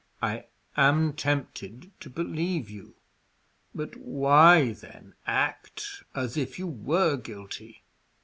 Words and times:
"I 0.23 0.45
am 0.75 1.13
tempted 1.13 1.91
to 1.99 2.09
believe 2.09 2.71
you. 2.71 2.95
But 3.75 3.97
why, 3.97 4.71
then, 4.71 5.13
act 5.27 6.01
as 6.15 6.37
if 6.37 6.57
you 6.57 6.65
were 6.65 7.17
guilty? 7.17 7.83